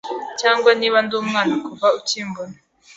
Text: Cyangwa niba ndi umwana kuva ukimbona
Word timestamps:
Cyangwa 0.39 0.69
niba 0.79 0.97
ndi 1.05 1.15
umwana 1.21 1.53
kuva 1.65 1.87
ukimbona 1.99 2.55